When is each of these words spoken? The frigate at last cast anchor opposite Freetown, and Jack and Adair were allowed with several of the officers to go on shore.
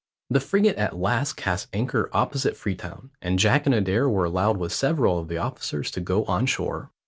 The 0.31 0.39
frigate 0.39 0.77
at 0.77 0.97
last 0.97 1.33
cast 1.33 1.67
anchor 1.73 2.09
opposite 2.11 2.57
Freetown, 2.57 3.11
and 3.21 3.37
Jack 3.37 3.67
and 3.67 3.75
Adair 3.75 4.09
were 4.09 4.25
allowed 4.25 4.57
with 4.57 4.73
several 4.73 5.19
of 5.19 5.27
the 5.27 5.37
officers 5.37 5.91
to 5.91 6.01
go 6.01 6.25
on 6.25 6.47
shore. 6.47 6.89